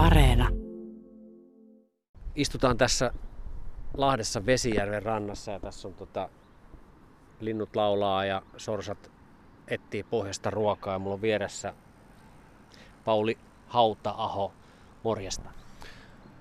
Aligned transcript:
Areena. 0.00 0.48
Istutaan 2.34 2.76
tässä 2.76 3.12
Lahdessa 3.96 4.46
Vesijärven 4.46 5.02
rannassa 5.02 5.52
ja 5.52 5.60
tässä 5.60 5.88
on 5.88 5.94
tota, 5.94 6.28
linnut 7.40 7.76
laulaa 7.76 8.24
ja 8.24 8.42
sorsat 8.56 9.10
etsii 9.68 10.02
pohjasta 10.02 10.50
ruokaa 10.50 10.94
ja 10.94 10.98
mulla 10.98 11.14
on 11.14 11.22
vieressä 11.22 11.74
Pauli 13.04 13.38
Hauta-aho. 13.66 14.52
Morjesta. 15.02 15.50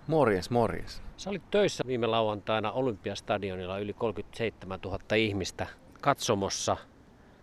Morjes, 0.07 0.49
morjes. 0.49 1.01
Sä 1.17 1.29
olit 1.29 1.51
töissä 1.51 1.83
viime 1.87 2.07
lauantaina 2.07 2.71
Olympiastadionilla 2.71 3.79
yli 3.79 3.93
37 3.93 4.79
000 4.85 4.99
ihmistä 5.15 5.67
katsomossa. 6.01 6.77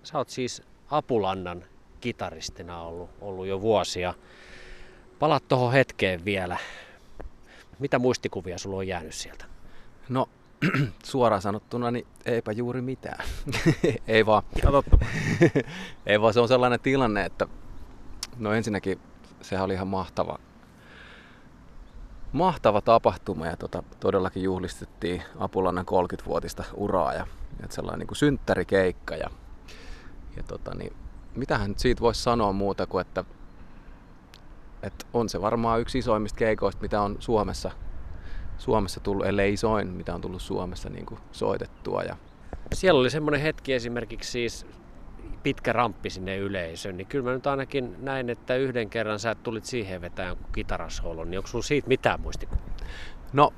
Sä 0.03 0.19
oot 0.19 0.29
siis 0.29 0.63
Apulannan 0.91 1.65
kitaristina 2.01 2.83
ollut, 2.83 3.11
ollut 3.21 3.47
jo 3.47 3.61
vuosia. 3.61 4.15
Palaat 5.19 5.49
tuohon 5.49 5.73
hetkeen 5.73 6.25
vielä. 6.25 6.57
Mitä 7.79 7.99
muistikuvia 7.99 8.59
sulla 8.59 8.77
on 8.77 8.89
jäänyt 8.89 9.15
sieltä? 9.15 9.45
No, 10.09 10.29
suoraan 11.05 11.43
sanottuna, 11.43 11.91
niin 11.91 12.07
eipä 12.25 12.53
juuri 12.53 12.81
mitään. 12.81 13.25
ei 14.09 14.27
vaan. 14.27 14.43
ei 16.07 16.21
vaan 16.21 16.35
se 16.35 16.41
on 16.41 16.49
sellainen 16.49 16.81
tilanne, 16.81 17.25
että 17.25 17.47
no 18.39 18.53
ensinnäkin 18.53 19.01
sehän 19.43 19.65
oli 19.65 19.75
ihan 19.75 19.89
mahtava, 19.89 20.39
mahtava 22.33 22.81
tapahtuma 22.81 23.47
ja 23.47 23.57
tota, 23.57 23.83
todellakin 24.01 24.43
juhlistettiin 24.43 25.23
Apulannan 25.39 25.87
30-vuotista 25.87 26.65
uraa 26.75 27.15
ja 27.15 27.27
että 27.63 27.75
sellainen 27.75 27.99
niin 27.99 28.07
kuin 28.07 28.17
synttärikeikka 28.17 29.15
ja, 29.17 29.31
ja 30.37 30.43
tota, 30.43 30.75
niin, 30.75 30.93
mitähän 31.35 31.71
nyt 31.71 31.79
siitä 31.79 32.01
voisi 32.01 32.23
sanoa 32.23 32.53
muuta 32.53 32.87
kuin, 32.87 33.01
että, 33.01 33.25
että 34.87 35.07
on 35.13 35.29
se 35.29 35.41
varmaan 35.41 35.81
yksi 35.81 35.99
isoimmista 35.99 36.39
keikoista, 36.39 36.83
mitä 36.83 37.01
on 37.01 37.17
Suomessa, 37.19 37.71
Suomessa 38.59 39.01
tullut, 39.01 39.27
ellei 39.27 39.53
isoin, 39.53 39.89
mitä 39.89 40.15
on 40.15 40.21
tullut 40.21 40.43
Suomessa 40.43 40.89
niin 40.91 41.07
kuin 41.07 41.21
soitettua. 41.33 42.03
Ja... 42.03 42.17
Siellä 42.73 43.01
oli 43.01 43.11
semmoinen 43.11 43.41
hetki 43.41 43.73
esimerkiksi 43.73 44.31
siis 44.31 44.67
pitkä 45.43 45.73
ramppi 45.73 46.11
sinne 46.11 46.37
yleisöön, 46.37 46.97
niin 46.97 47.07
kyllä 47.07 47.25
mä 47.25 47.35
nyt 47.35 47.47
ainakin 47.47 47.97
näin, 47.99 48.31
että 48.31 48.57
yhden 48.57 48.91
kerran 48.91 49.19
sä 49.19 49.35
tulit 49.35 49.65
siihen 49.65 50.01
vetämään 50.01 50.29
jonkun 50.29 50.53
kitarasholon, 50.53 51.31
niin 51.31 51.39
onko 51.39 51.49
sulla 51.49 51.63
siitä 51.63 51.89
mitään 51.89 52.21
muistikuvia? 52.21 52.65
No, 53.33 53.53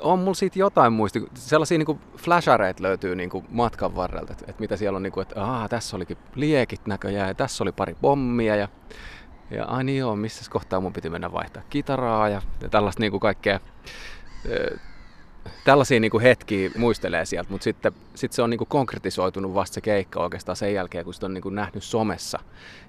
on 0.00 0.18
mulla 0.18 0.34
siitä 0.34 0.58
jotain 0.58 0.92
muisti. 0.92 1.26
Sellaisia 1.34 1.78
niin 1.78 2.00
flashareita 2.16 2.82
löytyy 2.82 3.16
niin 3.16 3.30
kuin 3.30 3.46
matkan 3.50 3.96
varrelta, 3.96 4.32
että, 4.32 4.44
että 4.48 4.60
mitä 4.60 4.76
siellä 4.76 4.96
on, 4.96 5.02
niin 5.02 5.12
kuin, 5.12 5.22
että 5.22 5.44
Aa, 5.44 5.68
tässä 5.68 5.96
olikin 5.96 6.18
liekit 6.34 6.86
näköjään 6.86 7.28
ja 7.28 7.34
tässä 7.34 7.64
oli 7.64 7.72
pari 7.72 7.96
pommia 8.00 8.56
ja, 8.56 8.68
ja 9.50 9.64
ai 9.64 9.84
niin 9.84 9.98
joo, 9.98 10.16
missä 10.16 10.50
kohtaa 10.50 10.80
mun 10.80 10.92
piti 10.92 11.10
mennä 11.10 11.32
vaihtaa? 11.32 11.62
Kitaraa 11.70 12.28
ja, 12.28 12.42
ja 12.60 12.68
tällaista 12.68 13.00
niin 13.00 13.10
kuin 13.10 13.20
kaikkea 13.20 13.60
tällaisia 15.64 16.00
niin 16.00 16.10
kuin 16.10 16.22
hetkiä 16.22 16.70
muistelee 16.78 17.24
sieltä, 17.24 17.50
mutta 17.50 17.64
sitten 17.64 17.92
sit 18.14 18.32
se 18.32 18.42
on 18.42 18.50
niin 18.50 18.58
kuin 18.58 18.68
konkretisoitunut 18.68 19.54
vasta 19.54 19.74
se 19.74 19.80
keikka 19.80 20.20
oikeastaan 20.20 20.56
sen 20.56 20.74
jälkeen, 20.74 21.04
kun 21.04 21.14
sitä 21.14 21.26
on 21.26 21.34
niin 21.34 21.42
kuin 21.42 21.54
nähnyt 21.54 21.82
somessa 21.82 22.38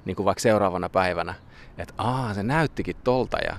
niin 0.05 0.15
kuin 0.15 0.25
vaikka 0.25 0.41
seuraavana 0.41 0.89
päivänä, 0.89 1.33
että 1.77 1.93
aa, 1.97 2.33
se 2.33 2.43
näyttikin 2.43 2.95
tolta 3.03 3.37
ja 3.37 3.57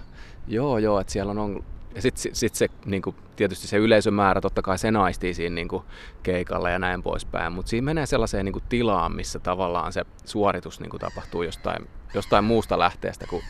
joo, 0.48 0.78
joo, 0.78 1.00
että 1.00 1.12
siellä 1.12 1.30
on 1.30 1.64
ja 1.94 2.03
sitten 2.03 2.22
sit, 2.22 2.34
sit 2.34 2.55
se, 2.55 2.69
niin 2.84 3.03
kuin, 3.03 3.17
tietysti 3.36 3.67
se 3.67 3.77
yleisömäärä, 3.77 4.41
totta 4.41 4.62
kai 4.62 4.78
se 4.78 4.91
naistii 4.91 5.34
siinä 5.34 5.55
niin 5.55 5.69
kuin, 5.69 5.84
keikalla 6.22 6.70
ja 6.70 6.78
näin 6.78 7.03
poispäin, 7.03 7.53
mutta 7.53 7.70
siinä 7.70 7.84
menee 7.84 8.06
sellaiseen 8.06 8.44
niin 8.44 8.53
kuin, 8.53 8.64
tilaan, 8.69 9.17
missä 9.17 9.39
tavallaan 9.39 9.92
se 9.92 10.05
suoritus 10.25 10.81
niin 10.81 10.91
kuin, 10.91 11.00
tapahtuu 11.00 11.42
jostain, 11.42 11.89
jostain 12.14 12.44
muusta 12.44 12.78
lähteestä 12.78 13.27
kuin 13.27 13.42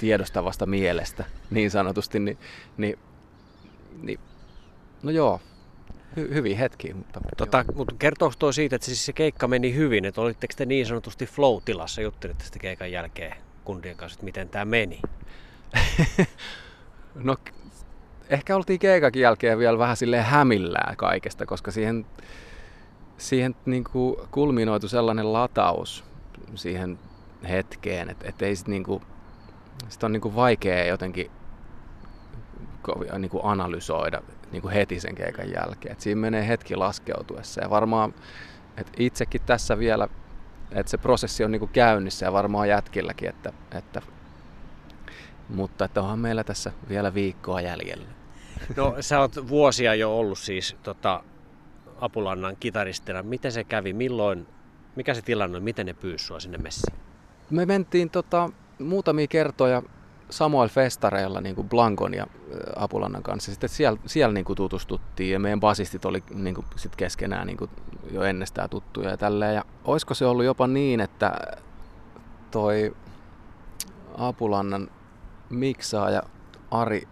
tiedostavasta 0.00 0.66
mielestä, 0.66 1.24
niin 1.50 1.70
sanotusti, 1.70 2.20
niin, 2.20 2.38
niin, 2.76 2.98
niin 4.02 4.20
No 5.04 5.10
joo, 5.10 5.40
Hy- 6.16 6.34
hyviä 6.34 6.58
hetkiä. 6.58 6.94
Mutta, 6.94 7.20
tota, 7.36 7.64
mutta 7.74 7.94
kertooko 7.98 8.34
tuo 8.38 8.52
siitä, 8.52 8.76
että 8.76 8.86
siis 8.86 9.06
se 9.06 9.12
keikka 9.12 9.48
meni 9.48 9.74
hyvin, 9.74 10.04
että 10.04 10.20
olitteko 10.20 10.54
te 10.56 10.66
niin 10.66 10.86
sanotusti 10.86 11.26
flow-tilassa, 11.26 12.02
juttelitte 12.02 12.44
sitten 12.44 12.60
keikan 12.60 12.92
jälkeen 12.92 13.36
kundien 13.64 13.96
kanssa, 13.96 14.16
että 14.16 14.24
miten 14.24 14.48
tämä 14.48 14.64
meni? 14.64 15.00
no 17.14 17.36
ehkä 18.30 18.56
oltiin 18.56 18.78
keikakin 18.78 19.22
jälkeen 19.22 19.58
vielä 19.58 19.78
vähän 19.78 19.96
sille 19.96 20.22
hämillään 20.22 20.96
kaikesta, 20.96 21.46
koska 21.46 21.70
siihen, 21.70 22.06
siihen 23.18 23.54
niin 23.66 23.84
kuin 23.84 24.16
kulminoitu 24.30 24.88
sellainen 24.88 25.32
lataus 25.32 26.04
siihen 26.54 26.98
hetkeen, 27.48 28.10
että 28.10 28.28
et 28.28 28.42
ei 28.42 28.56
sit 28.56 28.68
niin 28.68 28.84
kuin, 28.84 29.02
sit 29.88 30.04
on 30.04 30.12
niin 30.12 30.20
kuin 30.20 30.36
vaikea 30.36 30.84
jotenkin 30.84 31.30
niin 33.18 33.30
kuin 33.30 33.44
analysoida 33.44 34.22
niin 34.52 34.62
kuin 34.62 34.74
heti 34.74 35.00
sen 35.00 35.14
keikan 35.14 35.52
jälkeen. 35.52 35.92
Et 35.92 36.00
siinä 36.00 36.20
menee 36.20 36.48
hetki 36.48 36.76
laskeutuessa 36.76 37.62
ja 37.62 37.70
varmaan 37.70 38.14
et 38.76 38.92
itsekin 38.98 39.40
tässä 39.46 39.78
vielä, 39.78 40.08
että 40.72 40.90
se 40.90 40.98
prosessi 40.98 41.44
on 41.44 41.50
niin 41.50 41.60
kuin 41.60 41.70
käynnissä 41.72 42.26
ja 42.26 42.32
varmaan 42.32 42.68
jätkilläkin, 42.68 43.28
että, 43.28 43.52
että, 43.72 44.02
mutta 45.54 45.84
että 45.84 46.02
onhan 46.02 46.18
meillä 46.18 46.44
tässä 46.44 46.72
vielä 46.88 47.14
viikkoa 47.14 47.60
jäljellä. 47.60 48.06
No 48.76 48.96
sä 49.00 49.20
oot 49.20 49.48
vuosia 49.48 49.94
jo 49.94 50.18
ollut 50.18 50.38
siis 50.38 50.76
tota, 50.82 51.24
Apulannan 52.00 52.56
kitaristina. 52.60 53.22
Miten 53.22 53.52
se 53.52 53.64
kävi? 53.64 53.92
Milloin, 53.92 54.46
mikä 54.96 55.14
se 55.14 55.22
tilanne 55.22 55.56
on? 55.56 55.62
Miten 55.62 55.86
ne 55.86 55.94
pyysi 55.94 56.24
sua 56.24 56.40
sinne 56.40 56.58
messiin? 56.58 56.96
Me 57.50 57.66
mentiin 57.66 58.10
tota, 58.10 58.50
muutamia 58.78 59.26
kertoja 59.26 59.82
Samuel 60.30 60.68
Festareilla 60.68 61.40
niin 61.40 61.54
kuin 61.54 61.68
Blankon 61.68 62.14
ja 62.14 62.26
Apulannan 62.76 63.22
kanssa. 63.22 63.50
Sitten 63.50 63.68
siellä, 63.68 63.98
siellä 64.06 64.34
niin 64.34 64.44
kuin 64.44 64.56
tutustuttiin 64.56 65.32
ja 65.32 65.40
meidän 65.40 65.60
basistit 65.60 66.04
oli 66.04 66.22
niin 66.34 66.54
kuin 66.54 66.66
sit 66.76 66.96
keskenään 66.96 67.46
niin 67.46 67.56
kuin 67.56 67.70
jo 68.10 68.22
ennestään 68.22 68.70
tuttuja 68.70 69.10
ja 69.10 69.16
tälleen. 69.16 69.54
Ja 69.54 69.64
olisiko 69.84 70.14
se 70.14 70.26
ollut 70.26 70.44
jopa 70.44 70.66
niin, 70.66 71.00
että 71.00 71.36
toi 72.50 72.96
Apulannan 74.18 74.90
miksaaja 75.50 76.22
Ari 76.70 77.08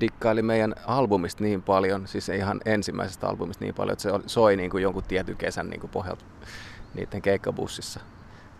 dikkaili 0.00 0.42
meidän 0.42 0.74
albumista 0.86 1.44
niin 1.44 1.62
paljon, 1.62 2.06
siis 2.06 2.28
ihan 2.28 2.60
ensimmäisestä 2.64 3.28
albumista 3.28 3.64
niin 3.64 3.74
paljon, 3.74 3.92
että 3.92 4.02
se 4.02 4.10
soi 4.26 4.56
niin 4.56 4.70
kuin 4.70 4.82
jonkun 4.82 5.02
tietyn 5.02 5.36
kesän 5.36 5.70
niin 5.70 5.80
kuin 5.80 5.90
pohjalta 5.90 6.24
niiden 6.94 7.22
keikkabussissa 7.22 8.00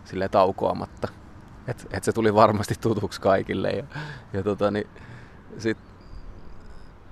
sille 0.05 0.29
taukoamatta. 0.29 1.09
Et, 1.69 1.87
et 1.91 2.05
se 2.05 2.13
tuli 2.13 2.35
varmasti 2.35 2.75
tutuksi 2.81 3.21
kaikille. 3.21 3.71
Ja, 3.71 3.85
ja 4.33 4.43
tota, 4.43 4.71
niin, 4.71 4.87
sit, 5.59 5.79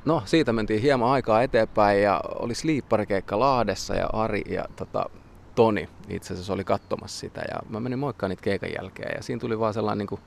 no, 0.05 0.23
siitä 0.25 0.53
mentiin 0.53 0.83
hieman 0.83 1.11
aikaa 1.11 1.43
eteenpäin 1.43 2.03
ja 2.03 2.21
oli 2.34 2.55
sliipparikeikka 2.55 3.38
Lahdessa 3.41 3.94
ja 3.94 4.06
Ari 4.12 4.43
ja 4.49 4.65
tota, 4.77 5.11
Toni 5.55 5.88
itse 6.09 6.34
asiassa 6.34 6.53
oli 6.53 6.65
katsomassa 6.65 7.21
sitä 7.21 7.41
ja 7.41 7.59
mä 7.69 7.81
menin 7.81 7.99
moikkaan 7.99 8.31
niitä 8.31 8.43
keikan 8.43 8.71
jälkeen 8.78 9.12
ja 9.17 9.23
siinä 9.23 9.41
tuli 9.41 9.59
vaan 9.59 9.75
sellainen 9.75 9.99
niin 9.99 10.06
kuin 10.06 10.21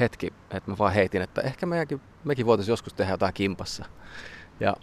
hetki, 0.00 0.32
että 0.50 0.70
mä 0.70 0.78
vaan 0.78 0.92
heitin, 0.92 1.22
että 1.22 1.40
ehkä 1.40 1.66
meidänkin, 1.66 2.00
mekin 2.24 2.46
voitaisiin 2.46 2.72
joskus 2.72 2.94
tehdä 2.94 3.12
jotain 3.12 3.34
kimpassa. 3.34 3.84
Ja, 4.60 4.76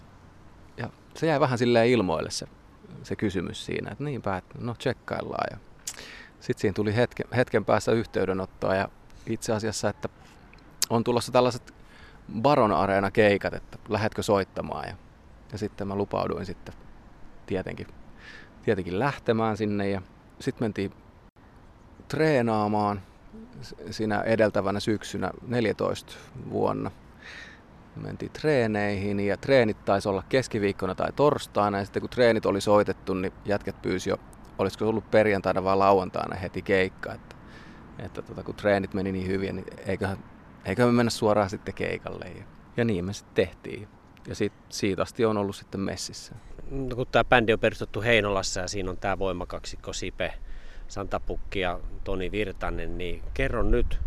ja 0.77 0.89
se 1.13 1.27
jäi 1.27 1.39
vähän 1.39 1.57
silleen 1.57 1.89
ilmoille 1.89 2.31
se, 2.31 2.47
se 3.03 3.15
kysymys 3.15 3.65
siinä, 3.65 3.91
että 3.91 4.03
niin 4.03 4.21
päät, 4.21 4.43
no 4.59 4.73
tsekkaillaan. 4.73 5.47
Ja 5.51 5.57
sitten 6.39 6.61
siinä 6.61 6.73
tuli 6.73 6.95
hetken, 6.95 7.25
hetken 7.35 7.65
päässä 7.65 7.91
yhteydenottoa 7.91 8.75
ja 8.75 8.89
itse 9.25 9.53
asiassa, 9.53 9.89
että 9.89 10.09
on 10.89 11.03
tulossa 11.03 11.31
tällaiset 11.31 11.73
Baron 12.41 12.71
Areena 12.71 13.11
keikat, 13.11 13.53
että 13.53 13.77
lähdetkö 13.89 14.23
soittamaan? 14.23 14.87
Ja, 14.87 14.95
ja 15.51 15.57
sitten 15.57 15.87
mä 15.87 15.95
lupauduin 15.95 16.45
sitten 16.45 16.73
tietenkin, 17.45 17.87
tietenkin 18.63 18.99
lähtemään 18.99 19.57
sinne 19.57 19.89
ja 19.89 20.01
sitten 20.39 20.65
mentiin 20.65 20.93
treenaamaan 22.07 23.01
siinä 23.89 24.21
edeltävänä 24.21 24.79
syksynä 24.79 25.31
14 25.47 26.13
vuonna. 26.49 26.91
Mentiin 27.95 28.31
treeneihin 28.31 29.19
ja 29.19 29.37
treenit 29.37 29.85
taisi 29.85 30.09
olla 30.09 30.23
keskiviikkona 30.29 30.95
tai 30.95 31.11
torstaina 31.15 31.77
ja 31.77 31.85
sitten 31.85 32.01
kun 32.01 32.09
treenit 32.09 32.45
oli 32.45 32.61
soitettu, 32.61 33.13
niin 33.13 33.33
jätket 33.45 33.81
pyysi 33.81 34.09
jo 34.09 34.17
olisiko 34.57 34.89
ollut 34.89 35.11
perjantaina 35.11 35.63
vai 35.63 35.77
lauantaina 35.77 36.35
heti 36.35 36.61
keikka, 36.61 37.13
että, 37.13 37.35
että 37.99 38.21
tota, 38.21 38.43
kun 38.43 38.55
treenit 38.55 38.93
meni 38.93 39.11
niin 39.11 39.27
hyvin, 39.27 39.55
niin 39.55 39.65
eiköhän, 39.85 40.17
eiköhän 40.65 40.93
me 40.93 40.97
mennä 40.97 41.09
suoraan 41.09 41.49
sitten 41.49 41.73
keikalle. 41.73 42.25
Ja, 42.25 42.43
ja 42.77 42.85
niin 42.85 43.05
me 43.05 43.13
sitten 43.13 43.45
tehtiin. 43.45 43.87
Ja 44.27 44.35
sit, 44.35 44.53
siitä 44.69 45.01
asti 45.01 45.25
on 45.25 45.37
ollut 45.37 45.55
sitten 45.55 45.81
messissä. 45.81 46.35
No, 46.71 46.95
kun 46.95 47.07
tämä 47.11 47.23
bändi 47.23 47.53
on 47.53 47.59
perustettu 47.59 48.01
Heinolassa 48.01 48.61
ja 48.61 48.67
siinä 48.67 48.89
on 48.89 48.97
tämä 48.97 49.19
voimakaksikko 49.19 49.93
Sipe, 49.93 50.33
Santapukki 50.89 51.59
ja 51.59 51.79
Toni 52.03 52.31
Virtanen, 52.31 52.97
niin 52.97 53.23
kerro 53.33 53.63
nyt, 53.63 53.99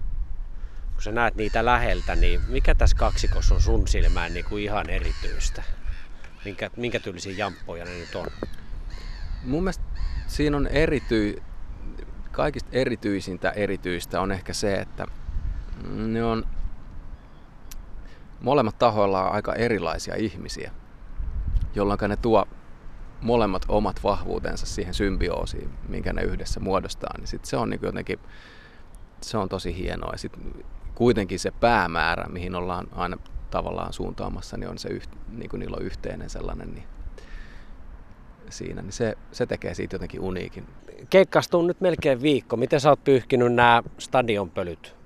kun 0.93 1.03
sä 1.03 1.13
näet 1.13 1.35
niitä 1.35 1.65
läheltä, 1.65 2.17
niin 2.17 2.41
mikä 2.49 2.75
tässä 2.75 2.97
kaksikossa 2.97 3.55
on 3.55 3.61
sun 3.61 3.89
silmään 3.89 4.35
niin 4.35 4.45
kuin 4.45 4.63
ihan 4.63 4.91
erityistä? 4.91 5.63
Minkä, 6.45 6.71
minkä 6.77 7.01
tyylisiä 7.01 7.35
jamppoja 7.37 7.85
ne 7.85 7.91
nyt 7.91 8.15
on? 8.15 8.27
Mun 9.45 9.63
mielestä 9.63 9.85
siinä 10.27 10.57
on 10.57 10.67
erity, 10.67 11.43
kaikista 12.33 12.71
erityisintä 12.73 13.51
erityistä 13.51 14.21
on 14.21 14.33
ehkä 14.33 14.53
se, 14.53 14.75
että 14.75 15.07
ne 15.97 16.25
on 16.25 16.45
molemmat 18.41 18.79
tahoilla 18.79 19.25
on 19.25 19.33
aika 19.33 19.55
erilaisia 19.55 20.15
ihmisiä, 20.15 20.73
jolloin 21.75 21.99
ne 22.09 22.17
tuo 22.17 22.47
molemmat 23.23 23.63
omat 23.69 24.01
vahvuutensa 24.05 24.67
siihen 24.67 24.95
symbioosiin, 24.95 25.71
minkä 25.89 26.13
ne 26.13 26.23
yhdessä 26.23 26.61
muodostaa, 26.61 27.15
niin 27.19 27.27
sit 27.27 27.45
se 27.45 27.57
on 27.57 27.71
niin 27.71 27.81
jotenkin, 27.83 28.19
se 29.21 29.39
on 29.39 29.49
tosi 29.49 29.77
hienoa. 29.77 30.13
Ja 30.13 30.19
sit 30.19 30.33
kuitenkin 30.95 31.39
se 31.39 31.51
päämäärä, 31.51 32.29
mihin 32.29 32.55
ollaan 32.55 32.87
aina 32.93 33.17
tavallaan 33.51 33.93
suuntaamassa, 33.93 34.57
niin 34.57 34.69
on 34.69 34.79
se, 34.79 34.89
yht, 34.89 35.11
niin 35.29 35.51
kuin 35.51 35.61
niillä 35.61 35.77
on 35.77 35.83
yhteinen 35.83 36.31
sellainen, 36.31 36.75
niin 36.75 36.85
siinä, 38.51 38.83
niin 38.83 38.93
se, 38.93 39.19
se 39.33 39.47
tekee 39.47 39.75
siitä 39.75 39.95
jotenkin 39.95 40.21
uniikin. 40.21 40.67
Keikkastuu 41.11 41.63
nyt 41.63 41.81
melkein 41.81 42.23
viikko. 42.23 42.57
Miten 42.57 42.81
sä 42.81 42.91
oot 42.91 43.05
pyyhkinyt 43.05 43.55
nämä 43.55 43.83
stadionpölyt 43.99 44.97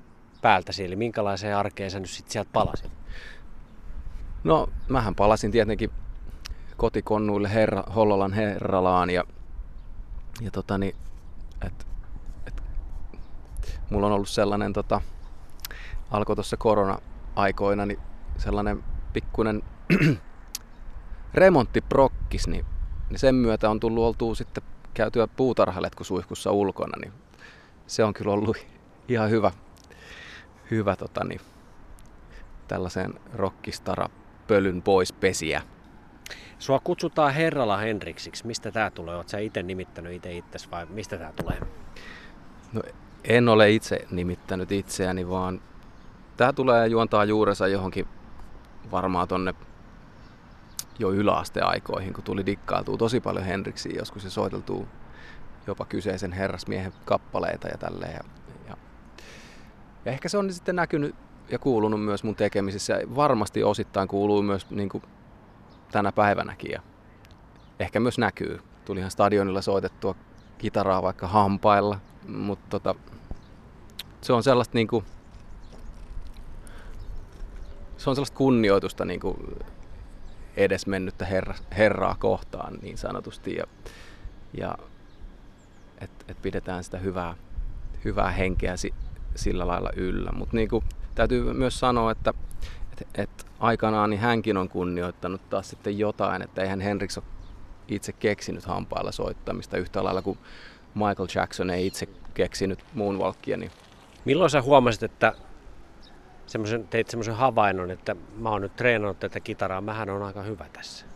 päältäsi, 0.42 0.84
eli 0.84 0.96
minkälaiseen 0.96 1.56
arkeen 1.56 1.90
sä 1.90 2.00
nyt 2.00 2.10
sit 2.10 2.30
sieltä 2.30 2.50
palasit? 2.52 2.92
No, 4.44 4.68
mähän 4.88 5.14
palasin 5.14 5.50
tietenkin 5.50 5.90
kotikonnuille 6.76 7.54
herra, 7.54 7.84
Hollolan 7.94 8.32
herralaan 8.32 9.10
ja, 9.10 9.24
ja 10.40 10.50
tota 10.50 10.78
niin, 10.78 10.96
et, 11.66 11.86
et, 12.46 12.62
mulla 13.90 14.06
on 14.06 14.12
ollut 14.12 14.28
sellainen 14.28 14.72
tota, 14.72 15.00
alkoi 16.10 16.36
tuossa 16.36 16.56
korona-aikoina 16.56 17.86
niin 17.86 18.00
sellainen 18.38 18.84
pikkuinen 19.12 19.62
remonttiprokkis, 21.34 22.48
niin, 22.48 22.64
niin 23.10 23.18
sen 23.18 23.34
myötä 23.34 23.70
on 23.70 23.80
tullut 23.80 24.04
oltua 24.04 24.34
sitten 24.34 24.62
käytyä 24.94 25.26
puutarhaletkusuihkussa 25.26 26.50
ulkona, 26.50 26.98
niin 27.00 27.12
se 27.86 28.04
on 28.04 28.14
kyllä 28.14 28.32
ollut 28.32 28.56
ihan 29.08 29.30
hyvä, 29.30 29.52
hyvä 30.70 30.96
tota 30.96 31.24
niin, 31.24 31.40
tällaisen 32.68 33.14
rockistara 33.34 34.08
pölyn 34.46 34.82
pois 34.82 35.12
pesiä. 35.12 35.62
Sua 36.58 36.80
kutsutaan 36.84 37.34
Herrala 37.34 37.76
Henriksiksi. 37.76 38.46
Mistä 38.46 38.72
tämä 38.72 38.90
tulee? 38.90 39.14
Oletko 39.14 39.30
sä 39.30 39.38
itse 39.38 39.62
nimittänyt 39.62 40.12
itse 40.12 40.36
itsesi 40.36 40.70
vai 40.70 40.86
mistä 40.86 41.16
tämä 41.16 41.32
tulee? 41.32 41.60
No, 42.72 42.82
en 43.24 43.48
ole 43.48 43.70
itse 43.70 44.06
nimittänyt 44.10 44.72
itseäni, 44.72 45.28
vaan 45.28 45.60
tämä 46.36 46.52
tulee 46.52 46.86
juontaa 46.86 47.24
juurensa 47.24 47.68
johonkin 47.68 48.08
varmaan 48.90 49.28
tonne 49.28 49.54
jo 50.98 51.12
yläasteaikoihin, 51.12 52.12
kun 52.12 52.24
tuli 52.24 52.46
dikkailtua 52.46 52.96
tosi 52.96 53.20
paljon 53.20 53.44
Henriksiä 53.44 53.92
joskus 53.98 54.22
se 54.22 54.30
soiteltuu 54.30 54.88
jopa 55.66 55.84
kyseisen 55.84 56.32
herrasmiehen 56.32 56.92
kappaleita 57.04 57.68
ja 57.68 57.78
tälleen. 57.78 58.12
Ja, 58.12 58.20
ja, 58.68 58.76
ja 60.04 60.12
ehkä 60.12 60.28
se 60.28 60.38
on 60.38 60.52
sitten 60.52 60.76
näkynyt 60.76 61.14
ja 61.50 61.58
kuulunut 61.58 62.04
myös 62.04 62.24
mun 62.24 62.34
tekemisissä. 62.34 62.92
Ja 62.92 63.16
varmasti 63.16 63.62
osittain 63.62 64.08
kuuluu 64.08 64.42
myös 64.42 64.70
niin 64.70 64.88
kuin 64.88 65.02
tänä 65.96 66.12
päivänäkin 66.12 66.70
ja 66.70 66.82
ehkä 67.78 68.00
myös 68.00 68.18
näkyy. 68.18 68.60
Tulihan 68.84 69.10
stadionilla 69.10 69.62
soitettua 69.62 70.14
kitaraa 70.58 71.02
vaikka 71.02 71.26
hampailla, 71.26 72.00
mutta 72.28 72.66
tota, 72.70 72.94
se 74.20 74.32
on 74.32 74.42
sellaista 74.42 74.74
niin 74.74 74.88
kuin, 74.88 75.04
se 77.96 78.10
on 78.10 78.16
sellaista 78.16 78.36
kunnioitusta 78.36 79.04
niin 79.04 79.20
kuin 79.20 79.36
edesmennyttä 80.56 81.24
herra, 81.24 81.54
herraa 81.76 82.16
kohtaan 82.18 82.78
niin 82.82 82.98
sanotusti 82.98 83.54
ja, 83.54 83.64
ja 84.54 84.78
että 85.98 86.24
et 86.28 86.42
pidetään 86.42 86.84
sitä 86.84 86.98
hyvää, 86.98 87.34
hyvää 88.04 88.30
henkeä 88.30 88.76
si, 88.76 88.94
sillä 89.34 89.66
lailla 89.66 89.90
yllä. 89.96 90.30
Mutta 90.32 90.56
niin 90.56 90.68
täytyy 91.14 91.52
myös 91.52 91.80
sanoa, 91.80 92.10
että 92.10 92.34
et, 92.92 93.08
et 93.14 93.45
aikanaan 93.60 94.10
niin 94.10 94.20
hänkin 94.20 94.56
on 94.56 94.68
kunnioittanut 94.68 95.50
taas 95.50 95.70
sitten 95.70 95.98
jotain, 95.98 96.42
että 96.42 96.62
eihän 96.62 96.80
Henriks 96.80 97.18
ole 97.18 97.26
itse 97.88 98.12
keksinyt 98.12 98.64
hampailla 98.64 99.12
soittamista 99.12 99.76
yhtä 99.76 100.04
lailla 100.04 100.22
kuin 100.22 100.38
Michael 100.94 101.28
Jackson 101.34 101.70
ei 101.70 101.86
itse 101.86 102.08
keksinyt 102.34 102.84
moonwalkia. 102.94 103.56
Niin... 103.56 103.70
Milloin 104.24 104.50
sä 104.50 104.62
huomasit, 104.62 105.02
että 105.02 105.32
semmoisen, 106.46 106.88
teit 106.88 107.10
semmoisen 107.10 107.34
havainnon, 107.34 107.90
että 107.90 108.16
mä 108.38 108.50
oon 108.50 108.62
nyt 108.62 108.76
treenannut 108.76 109.20
tätä 109.20 109.40
kitaraa, 109.40 109.80
mähän 109.80 110.10
on 110.10 110.22
aika 110.22 110.42
hyvä 110.42 110.66
tässä? 110.72 111.06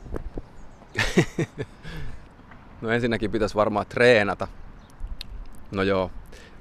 no 2.81 2.91
ensinnäkin 2.91 3.31
pitäisi 3.31 3.55
varmaan 3.55 3.87
treenata. 3.87 4.49
No 5.71 5.83
joo, 5.83 6.11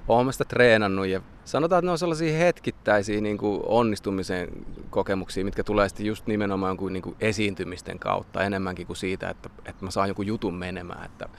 oon 0.07 0.33
sitä 0.33 0.45
treenannut 0.45 1.07
ja 1.07 1.21
sanotaan, 1.49 1.79
että 1.79 1.85
ne 1.85 1.91
on 1.91 1.97
sellaisia 1.97 2.37
hetkittäisiä 2.37 3.21
niin 3.21 3.37
kuin 3.37 3.61
onnistumisen 3.65 4.47
kokemuksia, 4.89 5.45
mitkä 5.45 5.63
tulee 5.63 5.89
sitten 5.89 6.05
just 6.05 6.27
nimenomaan 6.27 6.77
kuin, 6.77 6.93
niin 6.93 7.03
kuin 7.03 7.15
esiintymisten 7.19 7.99
kautta 7.99 8.43
enemmänkin 8.43 8.87
kuin 8.87 8.97
siitä, 8.97 9.29
että, 9.29 9.49
että 9.65 9.85
mä 9.85 9.91
saan 9.91 10.07
joku 10.07 10.21
jutun 10.21 10.55
menemään. 10.55 11.05
Että, 11.05 11.29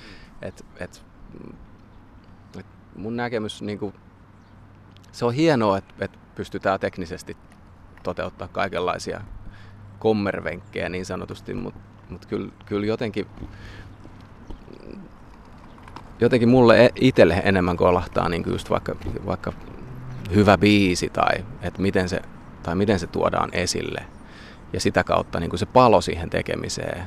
et, 0.42 0.66
et, 0.80 1.04
et 2.58 2.66
mun 2.96 3.16
näkemys, 3.16 3.62
niin 3.62 3.78
kuin, 3.78 3.94
se 5.12 5.24
on 5.24 5.34
hienoa, 5.34 5.78
että, 5.78 5.94
että 6.00 6.18
pystytään 6.34 6.80
teknisesti 6.80 7.36
toteuttaa 8.02 8.48
kaikenlaisia 8.48 9.20
kommervenkkejä 9.98 10.88
niin 10.88 11.06
sanotusti, 11.06 11.54
mutta 11.54 11.80
mut 12.10 12.26
kyllä, 12.26 12.52
kyllä 12.66 12.86
jotenkin 12.86 13.26
jotenkin 16.20 16.48
mulle 16.48 16.84
e- 16.84 16.90
itselle 17.00 17.42
enemmän 17.44 17.76
kolahtaa 17.76 18.28
niin 18.28 18.44
just 18.46 18.70
vaikka, 18.70 18.96
vaikka 19.26 19.52
hyvä 20.34 20.58
biisi 20.58 21.08
tai 21.08 21.44
että 21.62 21.82
miten 21.82 22.08
se, 22.08 22.20
tai 22.62 22.74
miten 22.74 22.98
se 22.98 23.06
tuodaan 23.06 23.48
esille. 23.52 24.04
Ja 24.72 24.80
sitä 24.80 25.04
kautta 25.04 25.40
niin 25.40 25.50
kuin 25.50 25.58
se 25.58 25.66
palo 25.66 26.00
siihen 26.00 26.30
tekemiseen. 26.30 27.02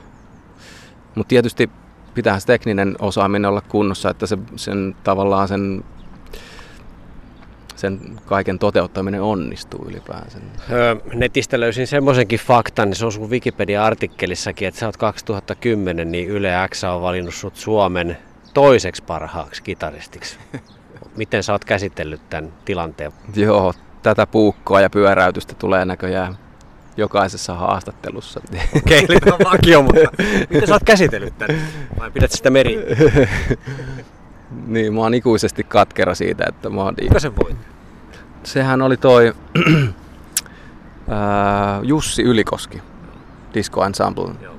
Mutta 1.16 1.30
tietysti 1.30 1.70
pitää 2.14 2.40
se 2.40 2.46
tekninen 2.46 2.96
osaaminen 3.00 3.50
olla 3.50 3.62
kunnossa, 3.62 4.10
että 4.10 4.28
se, 4.28 4.38
sen 4.56 4.96
tavallaan 5.04 5.48
sen, 5.48 5.84
sen 7.76 8.00
kaiken 8.26 8.60
toteuttaminen 8.60 9.22
onnistuu 9.22 9.86
ylipäänsä. 9.90 10.38
Öö, 10.72 10.96
netistä 11.14 11.60
löysin 11.60 11.88
semmoisenkin 11.88 12.40
faktan, 12.40 12.90
niin 12.90 12.96
se 12.96 13.06
on 13.06 13.12
sun 13.12 13.30
Wikipedia-artikkelissakin, 13.30 14.68
että 14.68 14.80
sä 14.80 14.86
oot 14.86 14.98
2010, 14.98 16.12
niin 16.12 16.30
Yle 16.30 16.52
X 16.70 16.84
on 16.84 17.02
valinnut 17.02 17.34
sut 17.34 17.56
Suomen 17.56 18.18
toiseksi 18.54 19.04
parhaaksi 19.04 19.64
kitaristiksi. 19.64 20.38
Miten 21.16 21.44
sä 21.44 21.52
oot 21.52 21.66
käsitellyt 21.66 22.30
tämän 22.30 22.54
tilanteen? 22.66 23.12
Joo, 23.36 23.74
tätä 24.04 24.28
puukkoa 24.28 24.82
ja 24.82 24.90
pyöräytystä 24.90 25.56
tulee 25.56 25.86
näköjään 25.86 26.38
jokaisessa 26.98 27.54
haastattelussa. 27.54 28.42
Okei, 28.76 29.04
okay, 29.04 29.18
eli 29.18 29.34
on 29.34 29.40
vakio, 29.52 29.82
mutta 29.82 30.24
miten 30.50 30.68
sä 30.68 30.74
oot 30.74 30.84
käsitellyt 30.84 31.38
tämän? 31.38 31.62
Vai 32.00 32.12
pidät 32.12 32.32
sitä 32.32 32.50
meri? 32.50 32.78
niin, 34.68 34.94
mä 34.94 35.02
oon 35.02 35.14
ikuisesti 35.14 35.64
katkera 35.64 36.16
siitä, 36.16 36.46
että 36.48 36.70
mä 36.70 36.82
oon... 36.82 36.96
Kuka 37.08 37.20
se 37.20 37.36
voi? 37.36 37.56
Sehän 38.44 38.82
oli 38.82 38.98
toi 38.98 39.34
Jussi 41.84 42.24
Ylikoski, 42.24 42.82
Disco 43.54 43.86
Ensemble. 43.86 44.32
Joo. 44.42 44.54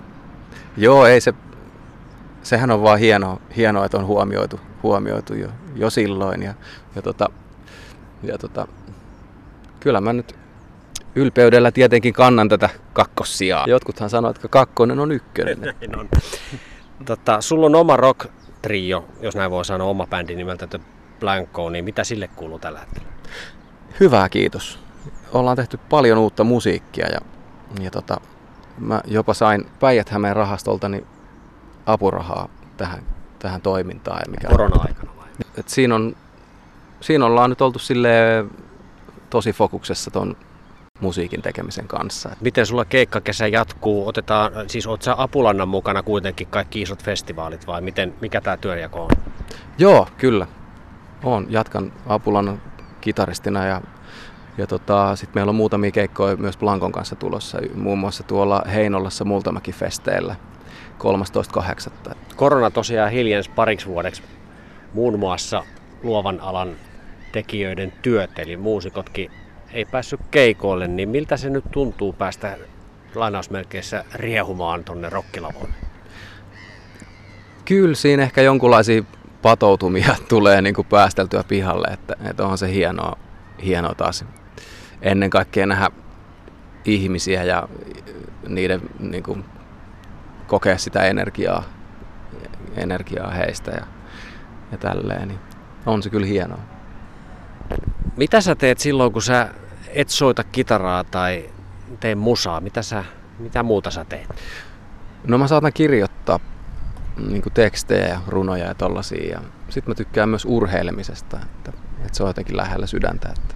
Joo, 0.76 1.07
ei 1.07 1.21
se... 1.21 1.35
Sehän 2.45 2.71
on 2.71 2.83
vaan 2.83 2.99
hienoa, 2.99 3.41
hienoa 3.57 3.85
että 3.85 3.99
on 3.99 4.07
huomioitu, 4.07 4.61
huomioitu 4.83 5.35
jo 5.35 5.49
jo 5.75 5.91
silloin. 5.91 6.43
Ja, 6.43 6.55
ja, 6.97 7.03
tota, 7.03 7.29
ja 8.23 8.39
tota, 8.39 8.69
kyllä 9.81 10.01
mä 10.01 10.13
nyt 10.13 10.37
ylpeydellä 11.15 11.73
tietenkin 11.73 12.13
kannan 12.13 12.49
tätä 12.49 12.71
kakkossiaa. 12.93 13.65
Jotkuthan 13.69 14.11
sanoo, 14.11 14.31
että 14.31 14.49
kakkonen 14.49 15.01
on 15.01 15.13
ykkönen. 15.13 15.61
Näin 15.61 15.99
on. 15.99 16.09
Tota, 17.05 17.41
sulla 17.41 17.67
on 17.67 17.75
oma 17.75 17.97
rock 17.97 18.27
trio, 18.63 19.05
jos 19.21 19.37
näin 19.37 19.51
voi 19.51 19.65
sanoa, 19.65 19.89
oma 19.89 20.07
bändi 20.07 20.37
nimeltä 20.37 20.67
The 20.67 20.81
Blanco, 21.21 21.71
niin 21.71 21.85
mitä 21.85 22.05
sille 22.05 22.29
kuuluu 22.29 22.59
tällä 22.59 22.79
hetkellä? 22.79 23.09
Hyvää, 24.01 24.29
kiitos. 24.29 24.79
Ollaan 25.33 25.57
tehty 25.57 25.79
paljon 25.91 26.19
uutta 26.19 26.45
musiikkia 26.45 27.07
ja, 27.07 27.21
ja 27.81 27.91
tota, 27.91 28.21
mä 28.79 29.01
jopa 29.07 29.35
sain 29.35 29.67
päijät 29.81 30.11
rahastolta 30.33 30.91
apurahaa 31.87 32.49
tähän, 32.76 33.03
tähän 33.38 33.61
toimintaan. 33.61 34.23
Mikä 34.31 34.49
Korona-aikana 34.49 35.11
vai? 35.17 35.29
Et 35.59 35.69
siinä, 35.69 35.95
on, 35.95 36.17
siinä 37.00 37.26
ollaan 37.26 37.50
nyt 37.50 37.61
oltu 37.61 37.79
sille 37.79 38.09
tosi 39.31 39.53
fokuksessa 39.53 40.11
ton 40.11 40.37
musiikin 41.00 41.43
tekemisen 41.43 41.88
kanssa. 41.88 42.37
Miten 42.41 42.67
sulla 42.67 42.85
keikkakesä 42.85 43.47
jatkuu? 43.47 44.09
Otetaan, 44.09 44.53
siis 44.67 44.87
oot 44.87 45.03
sä 45.03 45.14
Apulannan 45.19 45.69
mukana 45.69 46.03
kuitenkin 46.03 46.47
kaikki 46.47 46.83
isot 46.83 47.05
festivaalit 47.05 47.67
vai 47.67 47.81
miten, 47.81 48.14
mikä 48.21 48.41
tämä 48.41 48.57
työnjako 48.57 49.03
on? 49.03 49.11
Joo, 49.79 50.09
kyllä. 50.19 50.47
On, 51.25 51.47
jatkan 51.49 51.93
Apulannan 52.07 52.62
kitaristina 53.00 53.67
ja, 53.67 53.81
ja 54.59 54.67
tota, 54.67 55.17
sitten 55.17 55.41
meillä 55.41 55.50
on 55.50 55.57
muutamia 55.57 55.91
keikkoja 55.91 56.37
myös 56.37 56.57
Blankon 56.57 56.93
kanssa 56.93 57.17
tulossa, 57.17 57.59
muun 57.75 57.99
muassa 57.99 58.23
tuolla 58.23 58.62
Heinolassa 58.73 59.25
Multamäki-festeillä 59.25 60.35
13.8. 60.99 62.14
Korona 62.37 62.71
tosiaan 62.71 63.11
hiljens 63.11 63.49
pariksi 63.49 63.87
vuodeksi 63.87 64.23
muun 64.95 65.19
muassa 65.19 65.64
luovan 66.02 66.40
alan 66.40 66.76
tekijöiden 67.33 67.93
työt, 68.02 68.38
eli 68.38 68.57
muusikotkin 68.57 69.31
ei 69.73 69.85
päässyt 69.85 70.21
keikoille, 70.31 70.88
niin 70.88 71.09
miltä 71.09 71.37
se 71.37 71.50
nyt 71.50 71.64
tuntuu 71.71 72.12
päästä 72.12 72.57
lainausmerkeissä 73.14 74.04
riehumaan 74.14 74.85
tonne 74.85 75.11
rokkilavoille? 75.11 75.75
Kyllä 77.64 77.95
siinä 77.95 78.23
ehkä 78.23 78.43
jonkunlaisia 78.43 79.02
patoutumia 79.43 80.16
tulee 80.28 80.62
niin 80.62 80.75
kuin 80.75 80.87
päästeltyä 80.87 81.45
pihalle, 81.49 81.88
että, 81.88 82.16
että 82.31 82.43
onhan 82.43 82.59
se 82.59 82.73
hienoa, 82.73 83.19
hienoa 83.64 83.95
taas 83.95 84.25
ennen 85.02 85.31
kaikkea 85.31 85.66
nähdä 85.66 85.90
ihmisiä 86.85 87.45
ja 87.45 87.69
niiden 88.49 88.81
niin 89.00 89.23
kuin, 89.23 89.45
kokea 90.55 90.79
sitä 90.79 91.03
energiaa, 91.03 91.65
energiaa 92.77 93.31
heistä 93.31 93.71
ja, 93.71 93.87
ja 94.73 94.79
tälleen, 94.79 95.29
niin 95.29 95.41
on 95.87 96.03
se 96.03 96.11
kyllä 96.11 96.27
hienoa. 96.27 96.61
Mitä 98.17 98.41
sä 98.41 98.55
teet 98.55 98.79
silloin, 98.79 99.13
kun 99.13 99.23
sä 99.23 99.49
et 99.89 100.09
soita 100.09 100.45
kitaraa 100.45 101.05
tai 101.05 101.51
tee 102.01 102.15
musaa? 102.15 102.61
Mitä, 102.61 102.83
sä, 102.83 103.05
mitä 103.39 103.63
muuta 103.63 103.91
sä 103.91 104.05
teet? 104.05 104.29
No 105.25 105.39
mä 105.39 105.49
saatan 105.49 105.73
kirjoittaa 105.73 106.41
niin 107.29 107.43
tekstejä 107.55 108.07
ja 108.07 108.21
runoja 108.29 108.67
ja 108.67 108.75
tollasia. 108.75 109.31
Ja 109.31 109.41
sit 109.69 109.87
mä 109.87 109.95
tykkään 109.95 110.29
myös 110.29 110.45
urheilemisesta, 110.45 111.39
että, 111.43 111.73
että 111.99 112.17
se 112.17 112.23
on 112.23 112.29
jotenkin 112.29 112.57
lähellä 112.57 112.87
sydäntä. 112.87 113.29
Että 113.29 113.55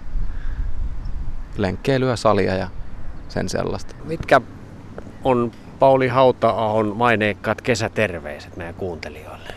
lenkkeilyä, 1.57 2.15
salia 2.15 2.55
ja 2.55 2.67
sen 3.29 3.49
sellaista. 3.49 3.95
Mitkä 4.03 4.41
on 5.23 5.51
Pauli 5.79 6.07
Hauta-ahon 6.07 6.97
maineikkaat 6.97 7.61
kesäterveiset 7.61 8.57
meidän 8.57 8.75
kuuntelijoille? 8.75 9.53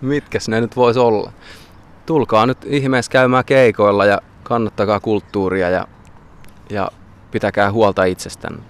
Mitkäs 0.00 0.48
ne 0.48 0.60
nyt 0.60 0.76
voisi 0.76 0.98
olla? 1.00 1.32
Tulkaa 2.06 2.46
nyt 2.46 2.58
ihmeessä 2.64 3.12
käymään 3.12 3.44
keikoilla 3.44 4.04
ja 4.04 4.20
kannattakaa 4.42 5.00
kulttuuria 5.00 5.70
ja, 5.70 5.88
ja 6.70 6.90
pitäkää 7.30 7.72
huolta 7.72 8.04
itsestänne. 8.04 8.62